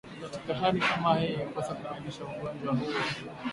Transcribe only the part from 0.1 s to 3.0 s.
katika hali kama hii hukosa kubainishwa Ugonjwa huo